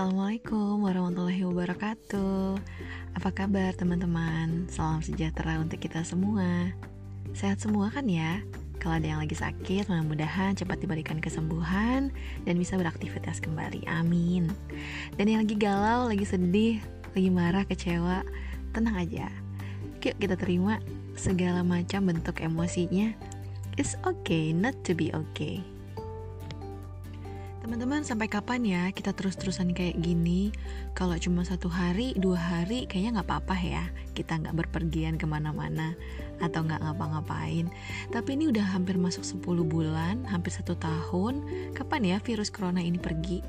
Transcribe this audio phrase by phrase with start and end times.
[0.00, 2.56] Assalamualaikum warahmatullahi wabarakatuh
[3.20, 4.64] Apa kabar teman-teman?
[4.72, 6.72] Salam sejahtera untuk kita semua
[7.36, 8.40] Sehat semua kan ya?
[8.80, 12.08] Kalau ada yang lagi sakit, mudah-mudahan cepat diberikan kesembuhan
[12.48, 13.84] dan bisa beraktivitas kembali.
[13.92, 14.48] Amin.
[15.20, 16.80] Dan yang lagi galau, lagi sedih,
[17.12, 18.24] lagi marah, kecewa,
[18.72, 19.28] tenang aja.
[20.00, 20.80] Yuk kita terima
[21.12, 23.12] segala macam bentuk emosinya.
[23.76, 25.60] It's okay not to be okay.
[27.60, 30.48] Teman-teman, sampai kapan ya kita terus-terusan kayak gini?
[30.96, 33.84] Kalau cuma satu hari, dua hari, kayaknya nggak apa-apa ya.
[34.16, 35.92] Kita nggak berpergian ke mana-mana
[36.40, 37.68] atau nggak ngapa-ngapain.
[38.08, 41.44] Tapi ini udah hampir masuk 10 bulan, hampir satu tahun.
[41.76, 43.44] Kapan ya virus corona ini pergi?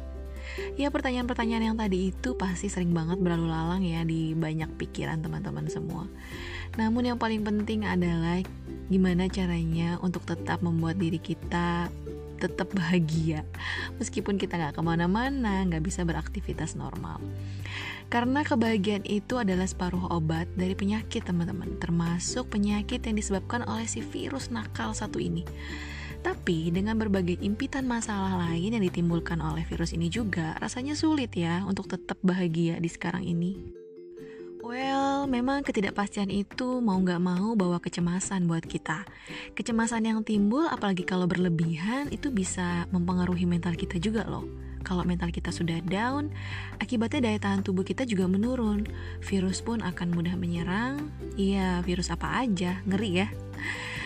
[0.75, 5.71] Ya pertanyaan-pertanyaan yang tadi itu pasti sering banget berlalu lalang ya di banyak pikiran teman-teman
[5.71, 6.03] semua.
[6.75, 8.43] Namun yang paling penting adalah
[8.91, 11.87] gimana caranya untuk tetap membuat diri kita
[12.41, 13.45] tetap bahagia
[14.01, 17.21] meskipun kita nggak ke mana-mana nggak bisa beraktivitas normal.
[18.11, 21.79] Karena kebahagiaan itu adalah separuh obat dari penyakit teman-teman.
[21.79, 25.47] Termasuk penyakit yang disebabkan oleh si virus nakal satu ini.
[26.19, 31.63] Tapi dengan berbagai impitan masalah lain yang ditimbulkan oleh virus ini juga rasanya sulit ya
[31.63, 33.80] untuk tetap bahagia di sekarang ini.
[34.61, 39.09] Well, memang ketidakpastian itu mau nggak mau bawa kecemasan buat kita.
[39.57, 44.45] Kecemasan yang timbul, apalagi kalau berlebihan, itu bisa mempengaruhi mental kita juga loh.
[44.85, 46.29] Kalau mental kita sudah down,
[46.77, 48.85] akibatnya daya tahan tubuh kita juga menurun.
[49.25, 51.09] Virus pun akan mudah menyerang.
[51.41, 53.27] Iya, virus apa aja, ngeri ya.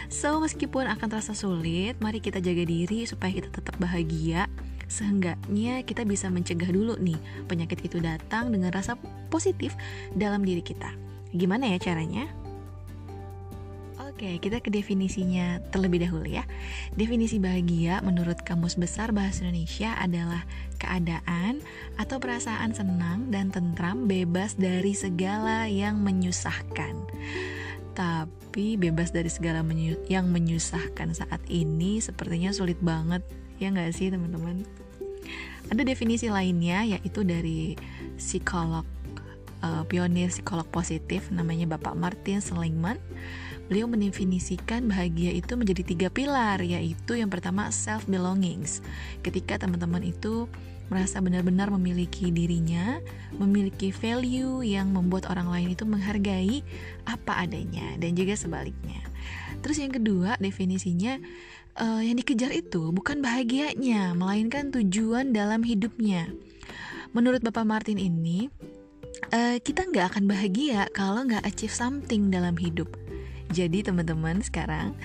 [0.07, 4.47] So, meskipun akan terasa sulit, mari kita jaga diri supaya kita tetap bahagia
[4.85, 7.17] Seenggaknya kita bisa mencegah dulu nih
[7.49, 8.97] penyakit itu datang dengan rasa
[9.33, 9.73] positif
[10.13, 10.93] dalam diri kita.
[11.35, 12.29] Gimana ya caranya?
[14.15, 16.47] Oke, kita ke definisinya terlebih dahulu ya.
[16.95, 20.47] Definisi bahagia menurut Kamus Besar Bahasa Indonesia adalah
[20.79, 21.59] keadaan
[21.99, 26.95] atau perasaan senang dan tentram bebas dari segala yang menyusahkan.
[27.91, 33.19] Tapi bebas dari segala menyu yang menyusahkan saat ini sepertinya sulit banget
[33.61, 34.63] ya nggak sih teman-teman?
[35.73, 37.73] Ada definisi lainnya yaitu dari
[38.15, 38.85] psikolog
[39.65, 43.01] uh, pionir psikolog positif namanya Bapak Martin Seligman
[43.65, 48.85] beliau mendefinisikan bahagia itu menjadi tiga pilar yaitu yang pertama self belongings
[49.25, 50.45] ketika teman-teman itu
[50.85, 53.01] merasa benar-benar memiliki dirinya,
[53.41, 56.61] memiliki value yang membuat orang lain itu menghargai
[57.09, 59.01] apa adanya dan juga sebaliknya.
[59.65, 61.17] Terus yang kedua definisinya
[61.79, 66.31] uh, yang dikejar itu bukan bahagianya, melainkan tujuan dalam hidupnya.
[67.15, 68.51] Menurut Bapak Martin ini,
[69.31, 73.04] uh, kita nggak akan bahagia kalau nggak achieve something dalam hidup.
[73.53, 74.97] Jadi teman-teman sekarang,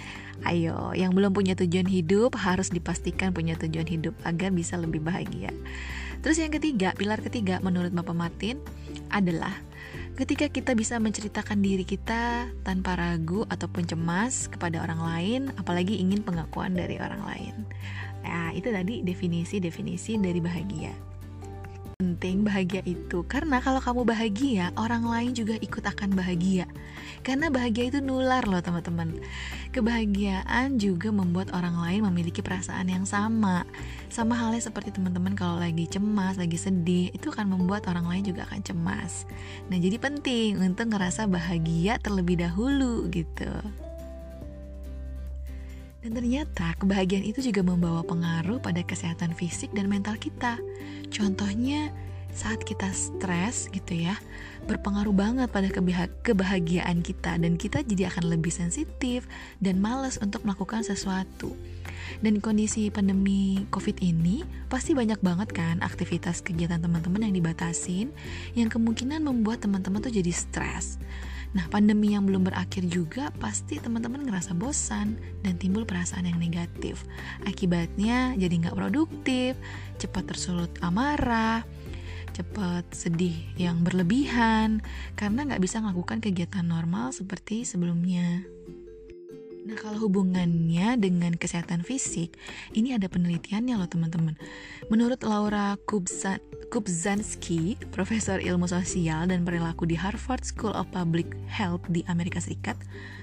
[0.49, 5.53] ayo yang belum punya tujuan hidup harus dipastikan punya tujuan hidup agar bisa lebih bahagia.
[6.21, 8.61] Terus yang ketiga, pilar ketiga menurut Bapak Martin
[9.09, 9.53] adalah
[10.17, 16.21] ketika kita bisa menceritakan diri kita tanpa ragu ataupun cemas kepada orang lain, apalagi ingin
[16.21, 17.55] pengakuan dari orang lain.
[18.21, 21.10] Nah, itu tadi definisi-definisi dari bahagia
[22.01, 23.21] penting bahagia itu.
[23.29, 26.65] Karena kalau kamu bahagia orang lain juga ikut akan bahagia.
[27.21, 29.21] Karena bahagia itu nular loh teman-teman.
[29.77, 33.69] Kebahagiaan juga membuat orang lain memiliki perasaan yang sama.
[34.09, 38.49] Sama halnya seperti teman-teman kalau lagi cemas lagi sedih itu akan membuat orang lain juga
[38.49, 39.29] akan cemas.
[39.69, 43.53] Nah jadi penting untuk ngerasa bahagia terlebih dahulu gitu
[46.01, 50.57] dan ternyata kebahagiaan itu juga membawa pengaruh pada kesehatan fisik dan mental kita.
[51.13, 51.93] Contohnya
[52.31, 54.17] saat kita stres gitu ya,
[54.65, 55.69] berpengaruh banget pada
[56.25, 59.27] kebahagiaan kita dan kita jadi akan lebih sensitif
[59.59, 61.53] dan males untuk melakukan sesuatu.
[62.25, 68.11] Dan kondisi pandemi COVID ini pasti banyak banget kan aktivitas kegiatan teman-teman yang dibatasin
[68.55, 70.97] yang kemungkinan membuat teman-teman tuh jadi stres.
[71.51, 77.03] Nah, pandemi yang belum berakhir juga pasti teman-teman ngerasa bosan dan timbul perasaan yang negatif.
[77.43, 79.59] Akibatnya jadi nggak produktif,
[79.99, 81.67] cepat tersulut amarah,
[82.31, 84.79] cepat sedih yang berlebihan
[85.19, 88.47] karena nggak bisa melakukan kegiatan normal seperti sebelumnya.
[89.71, 92.35] Nah, kalau hubungannya dengan kesehatan fisik,
[92.75, 94.35] ini ada penelitiannya loh teman-teman.
[94.91, 96.43] Menurut Laura Kubzan
[96.75, 102.75] Kubzanski, profesor ilmu sosial dan perilaku di Harvard School of Public Health di Amerika Serikat,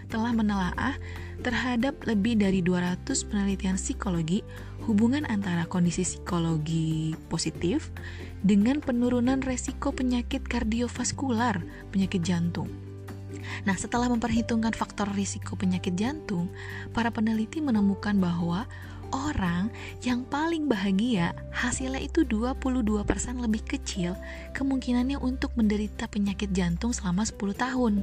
[0.07, 0.95] telah menelaah
[1.43, 4.39] terhadap lebih dari 200 penelitian psikologi
[4.87, 7.91] hubungan antara kondisi psikologi positif
[8.39, 11.59] dengan penurunan resiko penyakit kardiovaskular,
[11.91, 12.86] penyakit jantung.
[13.65, 16.51] Nah, setelah memperhitungkan faktor risiko penyakit jantung,
[16.91, 18.67] para peneliti menemukan bahwa
[19.15, 19.71] orang
[20.03, 22.99] yang paling bahagia hasilnya itu 22%
[23.39, 24.19] lebih kecil
[24.51, 27.93] kemungkinannya untuk menderita penyakit jantung selama 10 tahun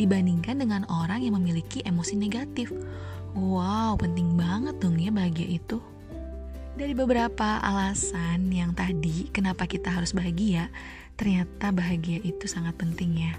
[0.00, 2.72] dibandingkan dengan orang yang memiliki emosi negatif.
[3.36, 5.78] Wow, penting banget dong ya bahagia itu.
[6.74, 10.72] Dari beberapa alasan yang tadi kenapa kita harus bahagia,
[11.20, 13.36] ternyata bahagia itu sangat penting ya.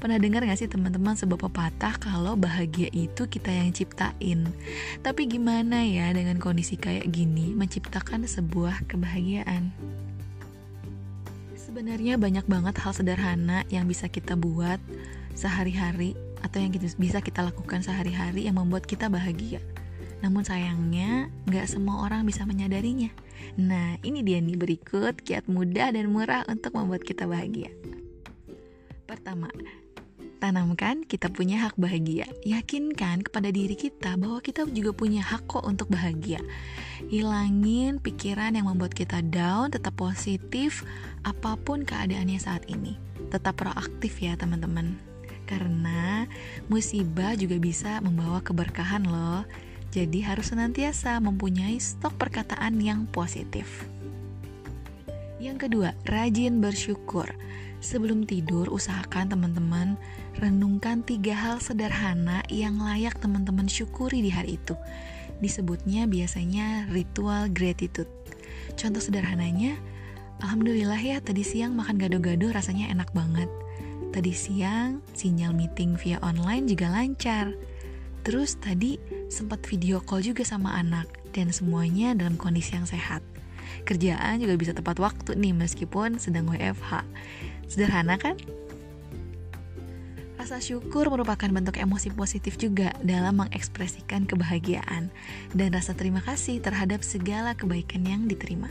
[0.00, 4.48] Pernah dengar gak sih teman-teman sebuah pepatah kalau bahagia itu kita yang ciptain
[5.04, 9.68] Tapi gimana ya dengan kondisi kayak gini menciptakan sebuah kebahagiaan
[11.52, 14.80] Sebenarnya banyak banget hal sederhana yang bisa kita buat
[15.36, 19.60] sehari-hari Atau yang bisa kita lakukan sehari-hari yang membuat kita bahagia
[20.20, 23.08] namun sayangnya, nggak semua orang bisa menyadarinya.
[23.56, 27.72] Nah, ini dia nih berikut kiat mudah dan murah untuk membuat kita bahagia.
[29.08, 29.48] Pertama,
[30.40, 32.24] tanamkan kita punya hak bahagia.
[32.42, 36.40] Yakinkan kepada diri kita bahwa kita juga punya hak kok untuk bahagia.
[37.12, 40.82] Hilangin pikiran yang membuat kita down, tetap positif
[41.22, 42.96] apa pun keadaannya saat ini.
[43.28, 44.96] Tetap proaktif ya teman-teman.
[45.44, 46.24] Karena
[46.72, 49.44] musibah juga bisa membawa keberkahan loh.
[49.92, 53.84] Jadi harus senantiasa mempunyai stok perkataan yang positif.
[55.40, 57.32] Yang kedua, rajin bersyukur.
[57.80, 59.96] Sebelum tidur, usahakan teman-teman
[60.36, 64.76] renungkan tiga hal sederhana yang layak teman-teman syukuri di hari itu.
[65.40, 68.08] Disebutnya biasanya ritual gratitude.
[68.76, 69.80] Contoh sederhananya,
[70.40, 73.48] Alhamdulillah ya tadi siang makan gado-gado rasanya enak banget.
[74.12, 77.52] Tadi siang sinyal meeting via online juga lancar.
[78.24, 78.96] Terus tadi
[79.32, 83.20] sempat video call juga sama anak dan semuanya dalam kondisi yang sehat.
[83.84, 87.04] Kerjaan juga bisa tepat waktu nih meskipun sedang WFH.
[87.70, 88.34] Sederhana kan?
[90.40, 95.12] Rasa syukur merupakan bentuk emosi positif juga dalam mengekspresikan kebahagiaan
[95.54, 98.66] dan rasa terima kasih terhadap segala kebaikan yang diterima.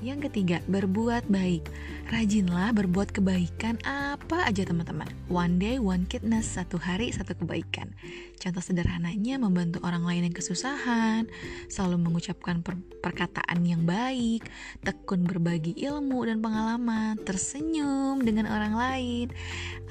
[0.00, 1.68] Yang ketiga, berbuat baik.
[2.08, 5.06] Rajinlah berbuat kebaikan apa aja teman-teman.
[5.28, 7.92] One day, one kindness, satu hari, satu kebaikan.
[8.40, 11.28] Contoh sederhananya membantu orang lain yang kesusahan,
[11.68, 14.48] selalu mengucapkan per perkataan yang baik,
[14.80, 19.26] tekun berbagi ilmu dan pengalaman, tersenyum dengan orang lain,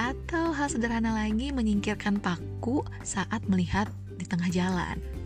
[0.01, 3.85] atau hal sederhana lagi menyingkirkan paku saat melihat
[4.17, 5.18] di tengah jalan.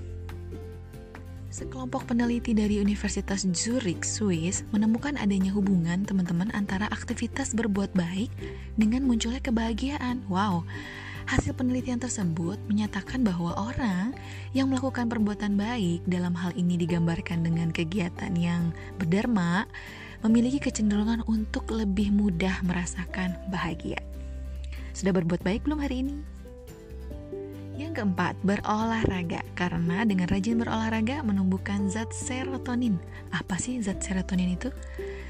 [1.53, 8.33] Sekelompok peneliti dari Universitas Zurich, Swiss, menemukan adanya hubungan teman-teman antara aktivitas berbuat baik
[8.73, 10.25] dengan munculnya kebahagiaan.
[10.33, 10.65] Wow,
[11.29, 14.17] hasil penelitian tersebut menyatakan bahwa orang
[14.57, 19.69] yang melakukan perbuatan baik dalam hal ini digambarkan dengan kegiatan yang berdharma
[20.25, 24.01] memiliki kecenderungan untuk lebih mudah merasakan bahagia.
[24.97, 26.32] Sudah berbuat baik belum hari ini?
[27.83, 29.43] Yang keempat, berolahraga.
[29.59, 32.95] Karena dengan rajin berolahraga menumbuhkan zat serotonin.
[33.35, 34.71] Apa sih zat serotonin itu?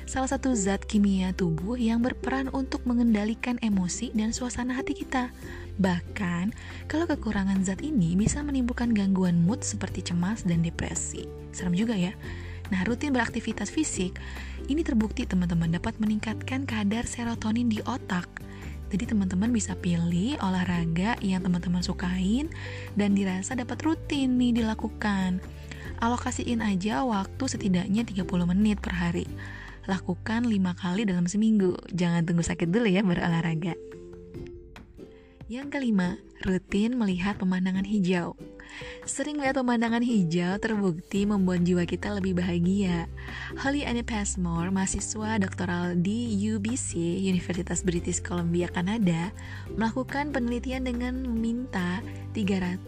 [0.05, 5.33] Salah satu zat kimia tubuh yang berperan untuk mengendalikan emosi dan suasana hati kita.
[5.81, 6.53] Bahkan,
[6.85, 11.25] kalau kekurangan zat ini bisa menimbulkan gangguan mood seperti cemas dan depresi.
[11.50, 12.13] Serem juga ya.
[12.69, 14.21] Nah, rutin beraktivitas fisik
[14.69, 18.29] ini terbukti teman-teman dapat meningkatkan kadar serotonin di otak
[18.94, 22.45] jadi teman-teman bisa pilih olahraga yang teman-teman sukain
[22.94, 25.41] dan dirasa dapat rutin nih dilakukan.
[25.98, 29.25] Alokasiin aja waktu setidaknya 30 menit per hari.
[29.89, 31.74] Lakukan 5 kali dalam seminggu.
[31.89, 33.74] Jangan tunggu sakit dulu ya berolahraga.
[35.51, 36.15] Yang kelima,
[36.47, 38.39] rutin melihat pemandangan hijau.
[39.03, 43.12] Sering melihat pemandangan hijau terbukti membuat jiwa kita lebih bahagia.
[43.59, 46.95] Holly Anne Passmore, mahasiswa doktoral di UBC,
[47.27, 49.35] Universitas British Columbia, Kanada,
[49.75, 52.00] melakukan penelitian dengan meminta
[52.31, 52.88] 359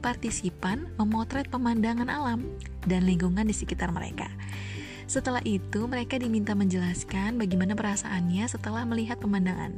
[0.00, 2.48] partisipan memotret pemandangan alam
[2.88, 4.32] dan lingkungan di sekitar mereka.
[5.06, 9.70] Setelah itu, mereka diminta menjelaskan bagaimana perasaannya setelah melihat pemandangan.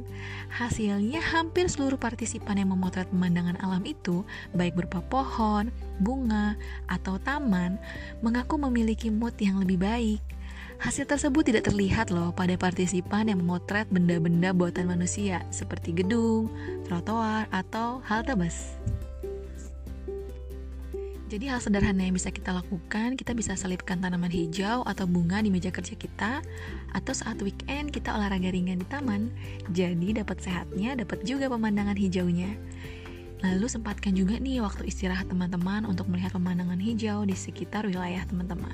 [0.49, 4.25] Hasilnya, hampir seluruh partisipan yang memotret pemandangan alam itu,
[4.57, 5.69] baik berupa pohon,
[6.01, 6.57] bunga,
[6.89, 7.77] atau taman,
[8.25, 10.21] mengaku memiliki mood yang lebih baik.
[10.81, 16.49] Hasil tersebut tidak terlihat loh pada partisipan yang memotret benda-benda buatan manusia seperti gedung,
[16.89, 18.79] trotoar, atau halte bus.
[21.29, 25.53] Jadi hal sederhana yang bisa kita lakukan, kita bisa selipkan tanaman hijau atau bunga di
[25.53, 26.41] meja kerja kita,
[26.89, 29.29] atau saat weekend kita olahraga ringan di taman.
[29.69, 32.57] Jadi dapat sehatnya, dapat juga pemandangan hijaunya.
[33.45, 38.73] Lalu sempatkan juga nih waktu istirahat teman-teman untuk melihat pemandangan hijau di sekitar wilayah teman-teman.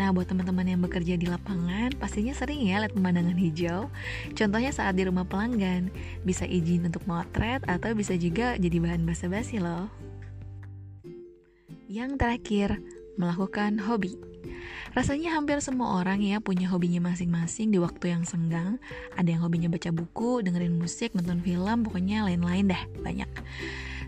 [0.00, 3.92] Nah, buat teman-teman yang bekerja di lapangan, pastinya sering ya lihat pemandangan hijau.
[4.32, 5.92] Contohnya saat di rumah pelanggan,
[6.24, 9.86] bisa izin untuk motret atau bisa juga jadi bahan basa-basi loh.
[11.94, 12.82] Yang terakhir,
[13.14, 14.18] melakukan hobi.
[14.98, 18.82] Rasanya hampir semua orang ya punya hobinya masing-masing di waktu yang senggang.
[19.14, 23.30] Ada yang hobinya baca buku, dengerin musik, nonton film, pokoknya lain-lain dah, banyak.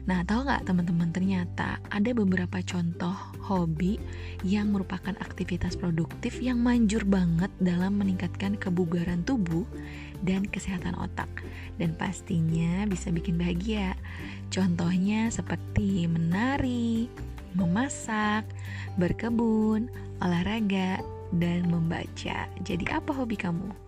[0.07, 3.99] Nah, tahu nggak teman-teman ternyata ada beberapa contoh hobi
[4.47, 9.67] yang merupakan aktivitas produktif yang manjur banget dalam meningkatkan kebugaran tubuh
[10.23, 11.27] dan kesehatan otak.
[11.83, 13.99] Dan pastinya bisa bikin bahagia.
[14.55, 16.86] Contohnya seperti menari,
[17.57, 18.45] memasak,
[19.01, 19.89] berkebun,
[20.21, 21.01] olahraga,
[21.35, 22.47] dan membaca.
[22.63, 23.86] Jadi apa hobi kamu?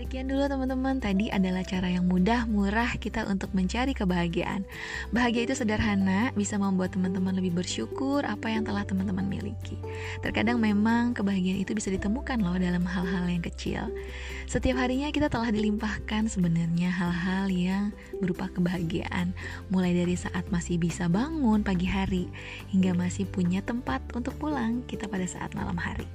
[0.00, 4.64] Sekian dulu teman-teman, tadi adalah cara yang mudah, murah kita untuk mencari kebahagiaan.
[5.12, 9.76] Bahagia itu sederhana, bisa membuat teman-teman lebih bersyukur apa yang telah teman-teman miliki.
[10.24, 13.92] Terkadang memang kebahagiaan itu bisa ditemukan loh dalam hal-hal yang kecil.
[14.48, 17.84] Setiap harinya kita telah dilimpahkan sebenarnya hal-hal yang
[18.24, 19.36] berupa kebahagiaan,
[19.68, 22.24] mulai dari saat masih bisa bangun pagi hari
[22.72, 26.08] hingga masih punya tempat untuk pulang kita pada saat malam hari.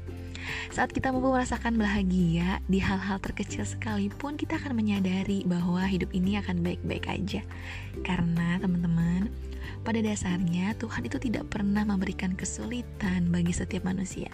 [0.69, 6.37] Saat kita mampu merasakan bahagia di hal-hal terkecil sekalipun, kita akan menyadari bahwa hidup ini
[6.41, 7.41] akan baik-baik aja.
[8.03, 9.31] Karena teman-teman,
[9.85, 14.29] pada dasarnya Tuhan itu tidak pernah memberikan kesulitan bagi setiap manusia.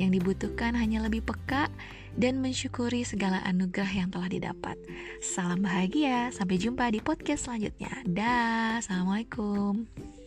[0.00, 1.68] Yang dibutuhkan hanya lebih peka
[2.16, 4.76] dan mensyukuri segala anugerah yang telah didapat.
[5.22, 7.92] Salam bahagia, sampai jumpa di podcast selanjutnya.
[8.08, 10.17] Dah, assalamualaikum.